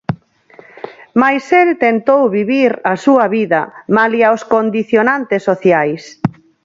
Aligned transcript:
Mais 1.21 1.45
el 1.61 1.69
tentou 1.85 2.21
vivir 2.37 2.71
a 2.91 2.93
súa 3.05 3.25
vida 3.37 3.61
malia 3.97 4.35
os 4.35 4.43
condicionantes 4.53 5.41
sociais. 5.49 6.03